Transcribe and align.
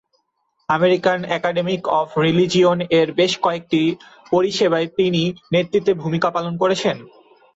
American 0.69 1.19
Academy 1.37 1.75
of 1.91 2.07
Religion 2.25 2.79
এর 2.99 3.07
বেশ 3.19 3.33
কয়েকটি 3.43 3.81
পরিসেবায় 4.31 4.87
তিনি 4.97 5.21
নেতৃত্বে 5.53 5.93
ভূমিকা 6.01 6.29
পালন 6.31 6.53
করেছেন। 6.61 6.95